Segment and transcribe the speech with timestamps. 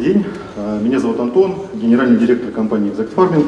[0.00, 0.24] день.
[0.56, 3.46] Э, Меня зовут Антон, генеральный директор компании Exact Farming.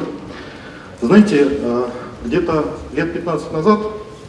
[1.01, 1.85] Знаете, э,
[2.25, 3.79] где-то лет 15 назад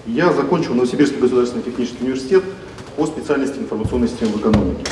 [0.07, 2.43] я закончил Новосибирский государственный технический университет
[2.97, 4.85] по специальности информационной системы в экономике.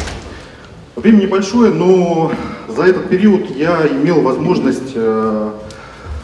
[0.95, 2.33] Время небольшое, но
[2.69, 5.51] за этот период я имел возможность э,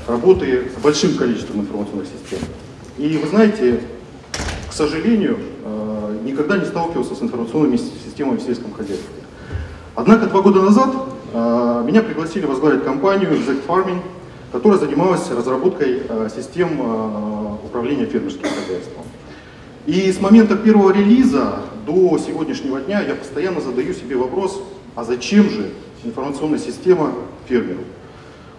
[0.07, 2.47] работы с большим количеством информационных систем.
[2.99, 3.81] И вы знаете,
[4.69, 5.39] к сожалению,
[6.25, 9.07] никогда не сталкивался с информационными системами в сельском хозяйстве.
[9.99, 10.95] Однако два года назад
[11.33, 13.99] э, меня пригласили возглавить компанию Exact Farming,
[14.53, 19.03] которая занималась разработкой э, систем э, управления фермерским хозяйством.
[19.87, 24.63] И с момента первого релиза до сегодняшнего дня я постоянно задаю себе вопрос,
[24.95, 25.71] а зачем же
[26.05, 27.11] информационная система
[27.49, 27.81] фермеру?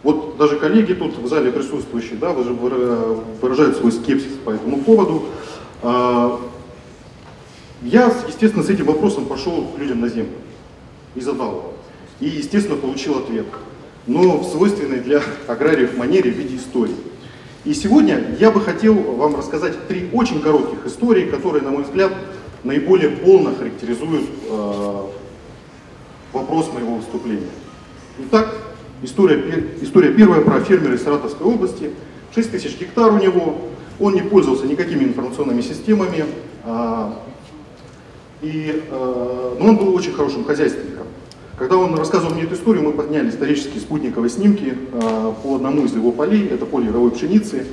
[0.04, 5.24] Вот даже коллеги тут в зале присутствующие да, выра- выражают свой скепсис по этому поводу.
[5.84, 6.38] А,
[7.82, 10.34] Я, естественно, с этим вопросом пошел к людям на землю
[11.16, 11.74] и задал его.
[12.20, 13.46] И, естественно, получил ответ.
[14.08, 16.96] Но в свойственной для аграриев манере в виде истории.
[17.66, 22.12] И сегодня я бы хотел вам рассказать три очень коротких истории, которые, на мой взгляд,
[22.64, 25.04] наиболее полно характеризуют э,
[26.34, 27.50] вопрос моего выступления.
[28.20, 28.56] Итак,
[29.02, 31.92] история, история первая про фермера из Саратовской области.
[32.34, 33.58] 6 тысяч гектар у него,
[34.00, 36.26] он не пользовался никакими информационными системами,
[36.64, 37.20] а,
[38.42, 40.99] и, э, но он был очень хорошим хозяйственником.
[41.60, 45.94] Когда он рассказывал мне эту историю, мы подняли исторические спутниковые снимки э, по одному из
[45.94, 47.66] его полей, это поле яровой пшеницы,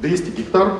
[0.00, 0.72] 200 гектар.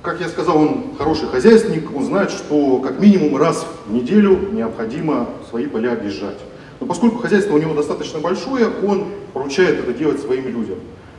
[0.00, 5.28] Как я сказал, он хороший хозяйственник, он знает, что как минимум раз в неделю необходимо
[5.50, 6.38] свои поля объезжать.
[6.80, 10.78] Но поскольку хозяйство у него достаточно большое, он поручает это делать своим людям.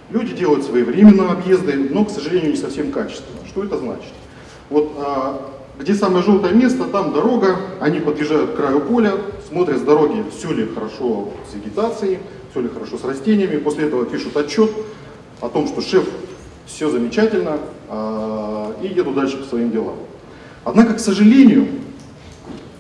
[0.09, 3.45] Люди делают своевременно объезды, но, к сожалению, не совсем качественно.
[3.47, 4.11] Что это значит?
[4.71, 9.13] Вот а, где самое желтое место, там дорога, они подъезжают к краю поля,
[9.47, 12.19] смотрят с дороги, все ли хорошо с вегетацией,
[12.51, 14.69] все ли хорошо с растениями, после этого пишут отчет
[15.41, 16.07] о том, что шеф,
[16.65, 19.95] все замечательно, а, и едут дальше по своим делам.
[20.65, 21.67] Однако, к сожалению,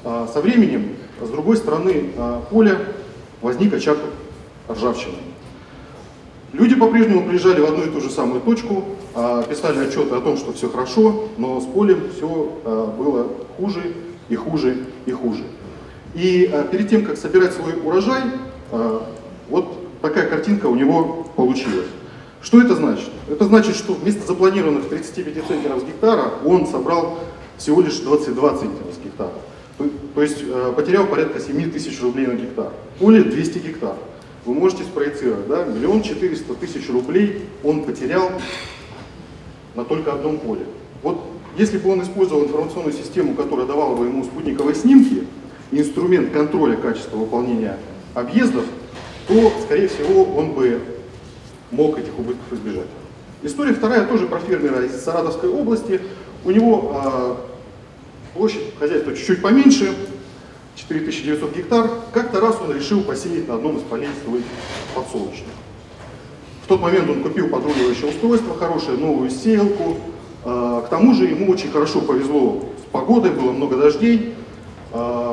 [0.03, 2.79] а, со временем с другой стороны а, поля
[3.41, 3.97] возник очаг
[4.69, 5.15] ржавчины.
[6.51, 8.85] Люди по-прежнему приезжали в одну и ту же самую точку,
[9.49, 12.27] писали отчеты о том, что все хорошо, но с полем все
[12.97, 13.93] было хуже
[14.29, 15.43] и хуже и хуже.
[16.17, 18.23] И а, перед тем, как собирать свой урожай,
[18.71, 19.07] а,
[19.49, 21.85] вот такая картинка у него получилась.
[22.41, 23.09] Что это значит?
[23.29, 27.19] Это значит, что вместо запланированных 35 центнеров с гектара он собрал
[27.57, 29.33] всего лишь 22 центнера с гектара.
[30.15, 32.71] То, есть э, потерял порядка 7 тысяч рублей на гектар.
[32.99, 33.95] Поле 200 гектар.
[34.45, 38.31] Вы можете спроецировать, да, миллион четыреста тысяч рублей он потерял
[39.75, 40.65] на только одном поле.
[41.03, 41.21] Вот
[41.57, 45.25] если бы он использовал информационную систему, которая давала бы ему спутниковые снимки,
[45.71, 47.77] инструмент контроля качества выполнения
[48.13, 48.65] объездов,
[49.27, 50.79] то, скорее всего, он бы
[51.71, 52.87] мог этих убытков избежать.
[53.43, 56.01] История вторая тоже про фермера из Саратовской области.
[56.45, 57.37] У него а,
[58.33, 59.93] площадь хозяйства чуть-чуть поменьше,
[60.75, 61.89] 4900 гектар.
[62.13, 64.41] Как-то раз он решил посеять на одном из полей свой
[64.95, 65.47] подсолнечник.
[66.63, 69.97] В тот момент он купил подруливающее устройство, хорошую новую сеялку.
[70.43, 74.33] А, К тому же ему очень хорошо повезло с погодой, было много дождей.
[74.93, 75.26] А,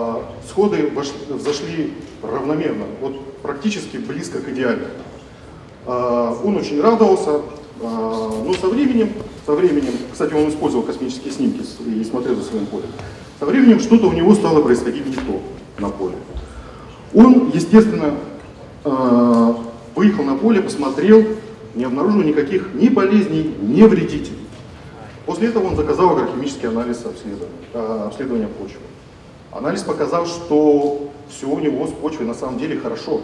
[0.48, 0.90] Сходы
[1.28, 1.92] взошли
[2.22, 4.86] равномерно, вот практически близко к идеалу.
[5.86, 7.42] А, Он очень радовался,
[7.82, 9.12] а, но со временем,
[9.46, 12.88] со временем, кстати, он использовал космические снимки и смотрел за своим полем.
[13.38, 15.40] Со временем что-то у него стало происходить не то
[15.78, 16.14] на поле.
[17.14, 18.14] Он, естественно,
[18.84, 19.56] а,
[19.94, 21.24] выехал на поле, посмотрел,
[21.74, 24.38] не обнаружил никаких ни болезней, ни вредителей.
[25.26, 28.80] После этого он заказал агрохимический анализ обследования, обследования почвы.
[29.54, 33.20] Анализ показал, что все у него с почвой на самом деле хорошо.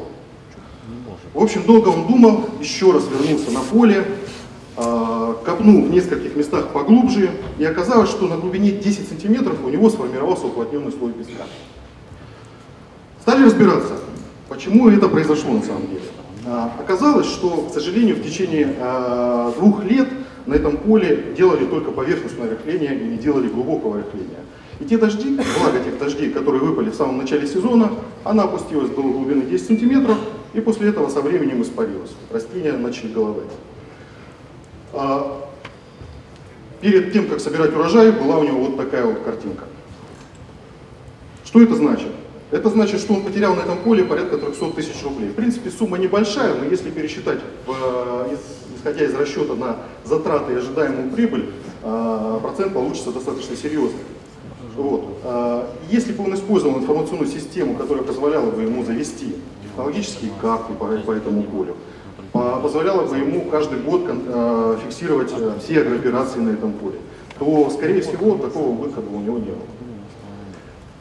[1.34, 4.04] В общем, долго он думал, еще раз вернулся на поле,
[4.76, 9.90] а, копнул в нескольких местах поглубже, и оказалось, что на глубине 10 сантиметров у него
[9.90, 11.44] сформировался уплотненный слой песка.
[13.20, 13.94] Стали разбираться,
[14.48, 16.02] почему это произошло на самом деле.
[16.46, 20.08] А, Оказалось, что, к сожалению, в течение а, двух лет
[20.46, 24.40] на этом поле делали только поверхностное рыхление и не делали глубокого рыхления.
[24.80, 27.92] И те дожди, влага тех дождей, которые выпали в самом начале сезона,
[28.24, 30.18] она опустилась до глубины 10 сантиметров,
[30.54, 32.10] и после этого со временем испарилась.
[32.30, 33.50] Растения начали голодать.
[34.92, 35.50] А,
[36.80, 39.64] Перед тем, как собирать урожай, была у него вот такая вот картинка.
[41.44, 42.08] Что это значит?
[42.50, 45.28] Это значит, что он потерял на этом поле порядка 300 тысяч рублей.
[45.28, 48.36] В принципе, сумма небольшая, но если пересчитать, э,
[48.76, 51.50] исходя из расчета на затраты и ожидаемую прибыль,
[51.82, 54.00] э, процент получится достаточно серьезный.
[54.80, 55.04] Вот.
[55.24, 60.86] А, Если бы он использовал информационную систему, которая позволяла бы ему завести технологические карты по,
[60.86, 61.76] по этому полю,
[62.32, 66.96] позволяло бы ему каждый год э, фиксировать э, все агрооперации на этом поле,
[67.38, 69.66] то, скорее всего, такого выхода у него не было.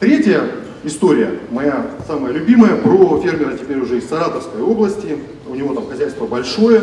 [0.00, 0.42] Третья
[0.82, 5.18] история, моя самая любимая, про фермера теперь уже из Саратовской области.
[5.48, 6.82] У него там хозяйство большое.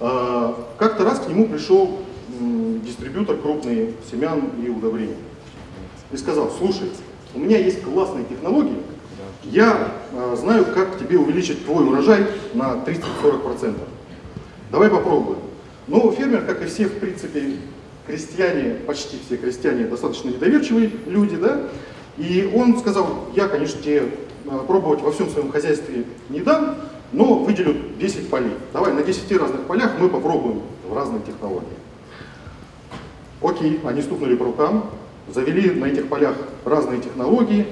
[0.00, 1.98] Как-то раз к нему пришел
[2.84, 5.16] дистрибьютор крупный семян и удобрений.
[6.12, 6.90] И сказал, слушай,
[7.34, 8.78] у меня есть классные технологии,
[9.44, 13.76] я э, знаю, как тебе увеличить твой урожай на 30-40%.
[14.70, 15.38] Давай попробуем.
[15.86, 17.56] Но фермер, как и все, в принципе,
[18.06, 21.60] крестьяне, почти все крестьяне, достаточно недоверчивые люди, да,
[22.16, 24.08] и он сказал, я, конечно, тебе
[24.46, 26.76] э, пробовать во всем своем хозяйстве не дам,
[27.12, 28.52] но выделю 10 полей.
[28.72, 31.66] Давай на 10 разных полях мы попробуем в разные технологии.
[33.42, 34.90] Окей, они стукнули по рукам,
[35.32, 36.34] завели на этих полях
[36.64, 37.66] разные технологии,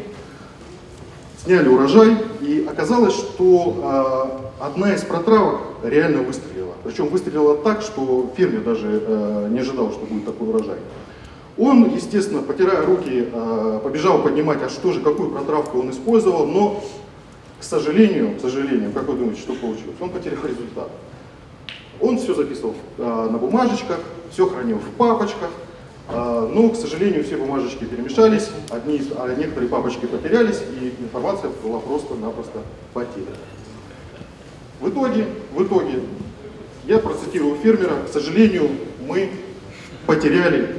[1.44, 6.72] сняли урожай, и оказалось, что э, одна из протравок реально выстрелила.
[6.84, 10.78] Причем выстрелила так, что фермер даже э, не ожидал, что будет такой урожай.
[11.58, 16.82] Он, естественно, потирая руки, э, побежал поднимать, а что же, какую протравку он использовал, но,
[17.60, 19.96] к сожалению, к сожалению, как вы думаете, что получилось?
[20.00, 20.88] Он потерял результат.
[22.00, 24.00] Он все записывал э, на бумажечках,
[24.30, 25.50] все хранил в папочках,
[26.08, 32.60] но, к сожалению, все бумажечки перемешались, одни, а некоторые папочки потерялись, и информация была просто-напросто
[32.92, 33.36] потеряна.
[34.80, 36.00] В итоге, в итоге,
[36.86, 38.68] я процитирую фермера, к сожалению,
[39.06, 39.30] мы
[40.06, 40.76] потеряли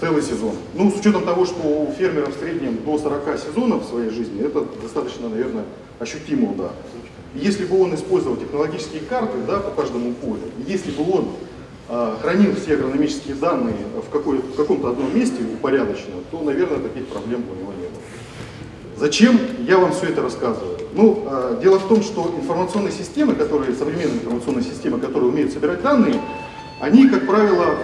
[0.00, 0.56] целый сезон.
[0.74, 4.44] Ну, с учетом того, что у фермера в среднем до 40 сезонов в своей жизни,
[4.44, 5.64] это достаточно, наверное,
[6.00, 6.72] ощутимый удар.
[7.34, 11.28] Если бы он использовал технологические карты да, по каждому полю, если бы он а,
[11.88, 13.76] хранил все агрономические данные
[14.06, 18.00] в, какой, в каком-то одном месте упорядоченно, то, наверное, таких проблем у него не было.
[18.96, 20.78] Зачем я вам все это рассказываю?
[20.94, 25.82] Ну, э, дело в том, что информационные системы, которые, современные информационные системы, которые умеют собирать
[25.82, 26.20] данные,
[26.80, 27.76] они, как правило,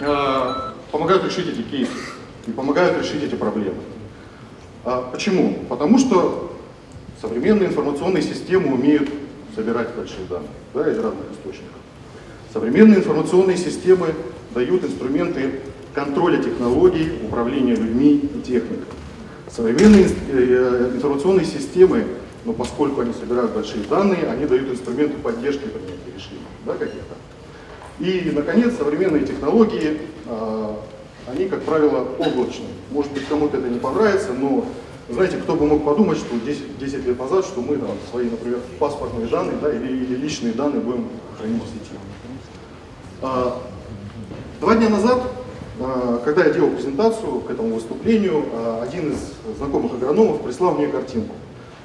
[0.00, 1.92] э, помогают решить эти кейсы
[2.48, 3.78] и помогают решить эти проблемы.
[4.84, 5.60] А почему?
[5.68, 6.56] Потому что
[7.20, 9.08] современные информационные системы умеют
[9.54, 11.78] собирать большие данные да, из разных источников.
[12.54, 14.14] Современные информационные системы
[14.54, 15.58] дают инструменты
[15.92, 18.86] контроля технологий, управления людьми и техникой.
[19.50, 22.04] Современные э, информационные системы,
[22.44, 27.16] но поскольку они собирают большие данные, они дают инструменты поддержки принятия решений да, каких-то.
[27.98, 30.78] И, наконец, современные технологии, а,
[31.26, 32.68] они, как правило, облачные.
[32.92, 34.64] Может быть, кому-то это не понравится, но,
[35.08, 38.60] знаете, кто бы мог подумать, что 10, 10 лет назад, что мы там, свои, например,
[38.78, 41.98] паспортные данные да, или, или личные данные будем хранить в сети.
[43.26, 43.58] А,
[44.60, 45.18] два дня назад,
[45.80, 50.88] а, когда я делал презентацию к этому выступлению, а, один из знакомых агрономов прислал мне
[50.88, 51.34] картинку.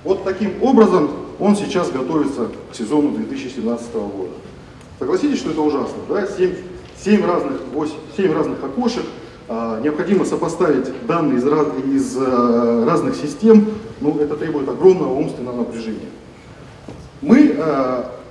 [0.03, 1.09] Вот таким образом
[1.39, 4.33] он сейчас готовится к сезону 2017 года.
[4.99, 6.27] Согласитесь, что это ужасно, да?
[6.27, 6.55] 7,
[7.01, 9.05] 7, разных, 8, 7 разных окошек,
[9.81, 13.65] необходимо сопоставить данные из, раз, из разных систем,
[14.01, 16.09] ну, это требует огромного умственного напряжения.
[17.21, 17.55] Мы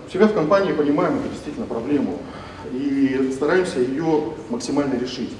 [0.06, 2.18] у себя в компании понимаем это действительно проблему
[2.72, 5.30] и стараемся ее максимально решить.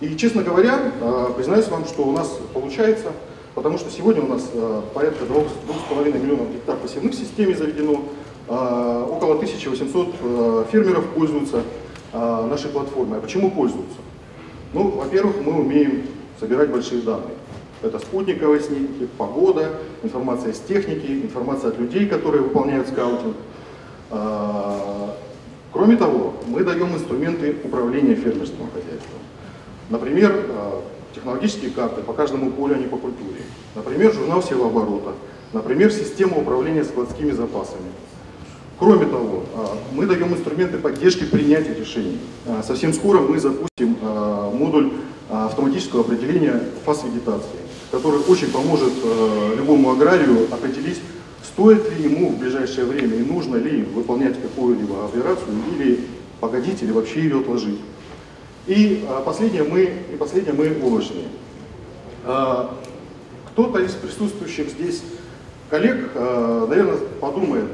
[0.00, 3.08] И, честно говоря, а, признаюсь вам, что у нас получается,
[3.54, 8.04] потому что сегодня у нас а, порядка 2,5 миллионов гектар посевных в системе заведено,
[8.46, 11.62] а, около 1800 фермеров пользуются
[12.12, 13.18] нашей платформой.
[13.18, 13.98] А почему пользуются?
[14.72, 16.04] Ну, во-первых, мы умеем
[16.40, 17.34] собирать большие данные.
[17.82, 23.36] Это спутниковые снимки, погода, информация с техники, информация от людей, которые выполняют скаутинг.
[25.72, 29.20] Кроме того, мы даем инструменты управления фермерским хозяйством.
[29.90, 30.80] Например, э,
[31.14, 33.42] технологические карты по каждому полю, а не по культуре.
[33.74, 35.12] Например, журнал севооборота.
[35.52, 37.90] Например, система управления складскими запасами.
[38.78, 42.18] Кроме того, э, мы даем инструменты поддержки принятия решений.
[42.46, 43.68] Э, совсем скоро мы запустим
[44.54, 44.92] модуль
[45.30, 47.58] автоматического определения фаз вегетации,
[47.92, 48.92] который очень поможет
[49.56, 51.00] любому аграрию определить
[51.58, 55.98] стоит ли ему в ближайшее время и нужно ли выполнять какую-либо операцию или
[56.38, 57.80] погодить, или вообще ее отложить.
[58.68, 61.24] И а, последнее мы, и последнее мы облачные.
[62.24, 62.78] А,
[63.50, 65.02] Кто-то из присутствующих здесь
[65.68, 67.66] коллег, а, наверное, подумает,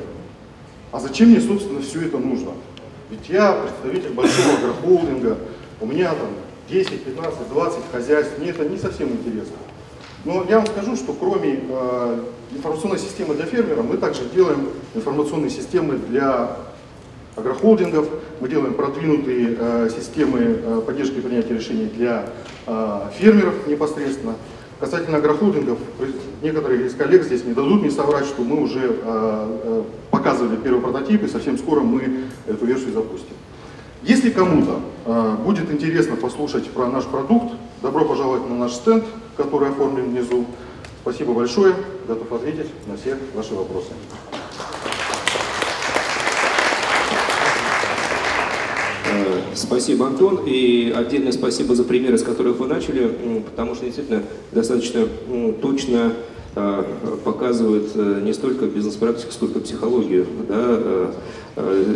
[0.91, 2.53] а зачем мне, собственно, все это нужно?
[3.11, 5.37] Ведь я представитель большого агрохолдинга,
[5.83, 6.31] у меня там
[6.71, 9.57] 10, 15, 20 хозяйств, мне это не совсем интересно.
[10.25, 15.51] Но я вам скажу, что кроме э, информационной системы для фермера, мы также делаем информационные
[15.51, 16.57] системы для
[17.37, 18.09] агрохолдингов,
[18.41, 22.27] мы делаем продвинутые э, системы э, поддержки принятия решений для
[22.67, 24.35] э, фермеров непосредственно.
[24.81, 25.79] Касательно агрохолдингов,
[26.43, 30.81] некоторые из коллег здесь не дадут мне соврать, что мы уже э, э, показывали первый
[30.81, 33.35] прототип, и совсем скоро мы эту версию запустим.
[34.03, 39.05] Если кому-то э, будет интересно послушать про наш продукт, добро пожаловать на наш стенд,
[39.37, 40.47] который оформлен внизу.
[41.03, 41.75] Спасибо большое,
[42.09, 43.91] готов ответить на все ваши вопросы.
[49.55, 50.41] Спасибо, Антон.
[50.47, 54.23] И отдельное спасибо за примеры, с которых вы начали, потому что действительно
[54.53, 55.07] достаточно
[55.63, 56.15] точно
[56.57, 56.85] а,
[57.25, 61.13] показывает э, не столько бизнес-практику, сколько психологию да, э, э,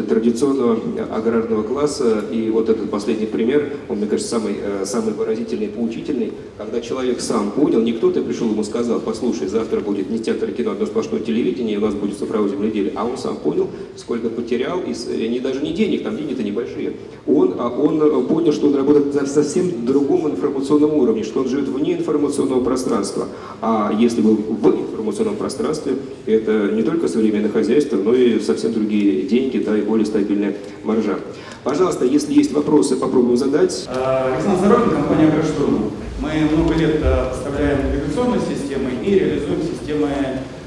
[0.09, 0.78] традиционного
[1.11, 2.25] аграрного класса.
[2.30, 7.21] И вот этот последний пример, он, мне кажется, самый, самый выразительный и поучительный, когда человек
[7.21, 11.21] сам понял, не кто-то пришел ему сказал, послушай, завтра будет не театр, кино, одно сплошное
[11.21, 15.40] телевидение, и у нас будет цифровое земледелие, а он сам понял, сколько потерял, и не,
[15.40, 16.95] даже не денег, там деньги-то небольшие.
[17.26, 21.68] Он, а он понял, что он работает на совсем другом информационном уровне, что он живет
[21.68, 23.28] вне информационного пространства.
[23.61, 25.95] А если бы в информационном пространстве.
[26.27, 31.19] Это не только современное хозяйство, но и совсем другие деньги, да, и более стабильная маржа.
[31.65, 33.87] Пожалуйста, если есть вопросы, попробуем задать.
[33.88, 35.91] А, Александр Зарокин, компания «Агроштурм».
[36.21, 40.09] Мы много лет а, поставляем навигационные системы и реализуем системы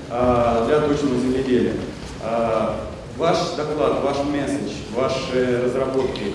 [0.10, 1.74] а, для точного земледелия.
[3.18, 6.34] Ваш доклад, ваш месседж, ваши разработки,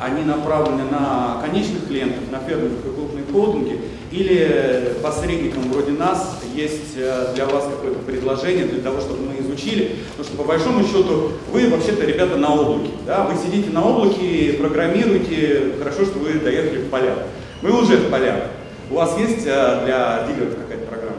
[0.00, 3.80] они направлены на конечных клиентов, на фермеров и крупные холдинги,
[4.14, 9.96] или посредникам вроде нас есть э, для вас какое-то предложение для того, чтобы мы изучили?
[10.10, 12.92] Потому что по большому счету вы вообще-то ребята на облаке.
[13.06, 13.24] Да?
[13.24, 17.26] Вы сидите на облаке, программируете, хорошо, что вы доехали в поля.
[17.60, 18.44] Мы уже в полях.
[18.88, 21.16] У вас есть э, для дилеров какая-то программа?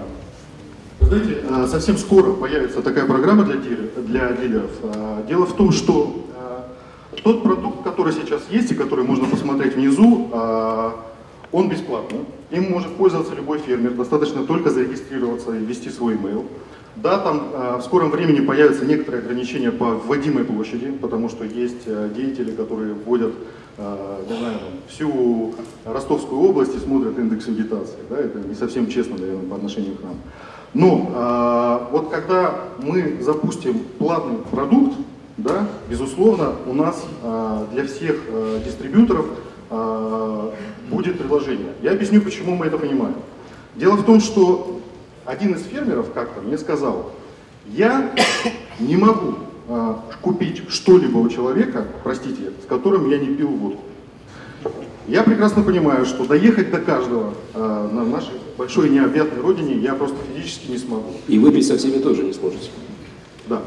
[1.01, 4.71] знаете, э, совсем скоро появится такая программа для дилеров.
[5.27, 6.21] Дело в том, что
[7.23, 10.29] тот продукт, который сейчас есть и который можно посмотреть внизу,
[11.51, 12.19] он бесплатный.
[12.51, 16.45] Им может пользоваться любой фермер, достаточно только зарегистрироваться и ввести свой email.
[16.95, 21.83] Да, там э, в скором времени появятся некоторые ограничения по вводимой площади, потому что есть
[21.85, 23.33] э, деятели, которые вводят
[23.77, 27.97] э, не знаю, всю Ростовскую область и смотрят индекс вегетации.
[28.09, 30.15] Да, это не совсем честно, наверное, по отношению к нам.
[30.73, 34.95] Но э, вот когда мы запустим платный продукт,
[35.37, 39.25] да, безусловно, у нас э, для всех э, дистрибьюторов
[39.69, 41.73] будет предложение.
[41.81, 43.15] Я объясню, почему мы это понимаем.
[43.75, 44.79] Дело в том, что
[45.25, 47.11] один из фермеров как-то мне сказал,
[47.67, 48.11] я
[48.79, 49.35] не могу
[49.67, 53.81] э, купить что-либо у человека, простите, с которым я не пил водку.
[55.07, 60.15] Я прекрасно понимаю, что доехать до каждого э, на нашей большой необъятной родине я просто
[60.33, 61.13] физически не смогу.
[61.27, 62.69] И выпить со всеми тоже не сможете.
[63.47, 63.61] Да,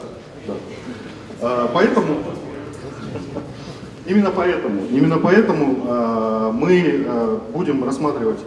[0.46, 0.54] да.
[1.40, 2.16] Э, поэтому
[4.08, 8.38] Именно поэтому, именно поэтому э, мы э, будем рассматривать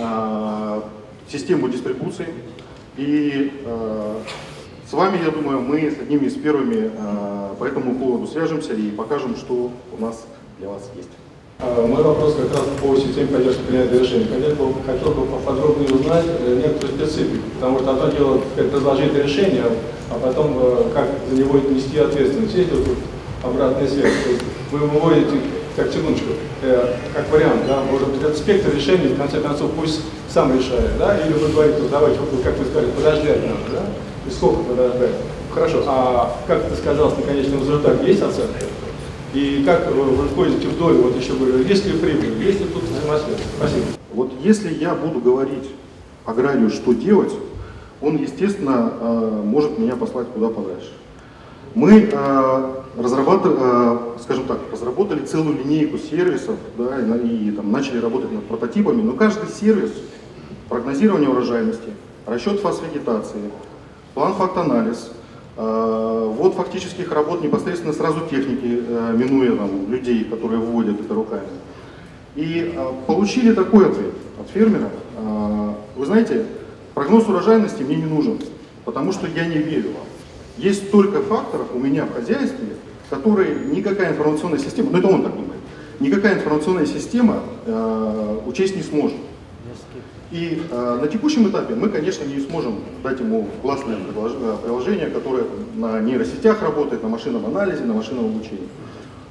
[0.00, 0.80] э,
[1.30, 2.26] систему дистрибуции.
[2.96, 4.14] И э,
[4.90, 8.90] с вами, я думаю, мы с одними из первыми э, по этому поводу свяжемся и
[8.90, 10.26] покажем, что у нас
[10.58, 11.10] для вас есть.
[11.60, 14.26] А, мой вопрос как раз по системе поддержки принятия решений.
[14.26, 19.62] Хотел бы, хотел бы поподробнее узнать э, некоторую специфику, потому что одно дело предложить решение,
[20.10, 22.56] а потом э, как за него нести ответственность.
[22.56, 22.98] Есть вот
[23.44, 24.12] обратная связь
[24.74, 25.40] вы выводите
[25.76, 30.00] как тянучку, э, как вариант, да, может быть, этот спектр решений, в конце концов, пусть
[30.28, 33.82] сам решает, да, или вы говорите, давайте, как вы сказали, подождать надо, да,
[34.26, 35.10] и сколько подождать.
[35.52, 38.64] Хорошо, а как ты сказал, на конечном результате есть оценка?
[39.32, 43.38] И как вы входите в вот еще говорю, есть ли прибыль, есть ли тут взаимосвязь?
[43.56, 43.86] Спасибо.
[44.12, 45.70] Вот если я буду говорить
[46.24, 47.32] аграрию, что делать,
[48.00, 50.90] он, естественно, э, может меня послать куда подальше.
[51.74, 58.30] Мы э, э, скажем так, разработали целую линейку сервисов да, и, и там, начали работать
[58.30, 59.90] над прототипами, но каждый сервис,
[60.68, 61.90] прогнозирование урожайности,
[62.26, 63.50] расчет фасвегетации,
[64.14, 65.10] план факт-анализ,
[65.56, 68.80] э, вот фактических работ непосредственно сразу техники,
[69.16, 71.48] минуя там, людей, которые вводят это руками.
[72.36, 72.72] И
[73.06, 74.90] получили такой ответ от фермера.
[75.96, 76.46] Вы знаете,
[76.94, 78.40] прогноз урожайности мне не нужен,
[78.84, 80.13] потому что я не верю вам.
[80.56, 82.68] Есть столько факторов у меня в хозяйстве,
[83.10, 85.60] которые никакая информационная система, ну это он так думает,
[86.00, 89.16] никакая информационная система э, учесть не сможет.
[90.30, 95.44] И э, на текущем этапе мы, конечно, не сможем дать ему классное э, приложение, которое
[95.76, 98.68] на нейросетях работает, на машинном анализе, на машинном обучении.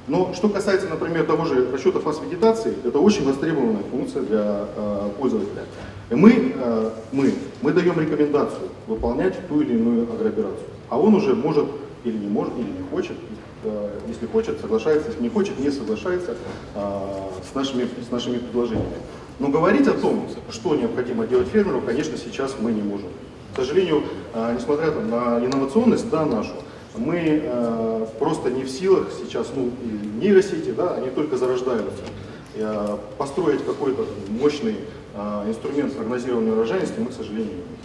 [0.06, 5.10] Но что касается, например, того же расчета фаз вегетации, это очень востребованная функция для э,
[5.18, 5.62] пользователя.
[6.10, 10.73] И мы, э, мы, мы даем рекомендацию выполнять ту или иную агрооперацию.
[10.88, 11.66] А он уже может
[12.04, 13.16] или не может, или не хочет,
[13.64, 16.36] э, если хочет, соглашается, если не хочет, не соглашается
[16.74, 16.80] э,
[17.50, 18.96] с нашими, с нашими предложениями.
[19.38, 23.08] Но говорить о том, что необходимо делать фермеру, конечно, сейчас мы не можем.
[23.52, 26.52] К сожалению, а, несмотря там на инновационность да, нашу,
[26.96, 29.70] мы э, просто не в силах сейчас, ну,
[30.20, 32.02] нейросети, да, они только зарождаются.
[32.54, 34.76] Э, построить какой-то мощный
[35.14, 37.83] э, инструмент прогнозирования урожайности мы, к сожалению, не.